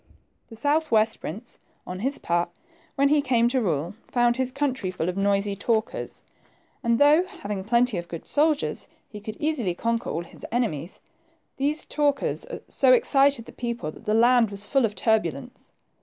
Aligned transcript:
^ 0.01 0.03
The 0.49 0.55
south 0.55 0.89
west 0.89 1.21
prince, 1.21 1.59
on 1.85 1.99
his 1.99 2.17
part, 2.17 2.49
when 2.95 3.09
he 3.09 3.21
came 3.21 3.47
to 3.49 3.61
rule, 3.61 3.93
found 4.07 4.35
his 4.35 4.51
country 4.51 4.89
full 4.89 5.09
of 5.09 5.15
noisy 5.15 5.55
talkers 5.55 6.23
3 6.81 6.83
and 6.83 6.97
THE 6.99 7.03
TWO 7.03 7.05
PRINCES, 7.05 7.31
67 7.33 7.37
though, 7.37 7.41
having 7.59 7.63
plenty 7.63 7.97
of 7.99 8.07
good 8.07 8.27
soldiers, 8.27 8.87
he 9.07 9.19
could 9.21 9.37
easily 9.39 9.75
conquer 9.75 10.23
his 10.23 10.43
enemies, 10.51 11.01
these 11.57 11.85
talkers 11.85 12.47
so 12.67 12.93
excited 12.93 13.45
the 13.45 13.51
people 13.51 13.91
that 13.91 14.05
the 14.07 14.15
land 14.15 14.49
was 14.49 14.65
full 14.65 14.85
of 14.85 14.95
turbulence. 14.95 15.71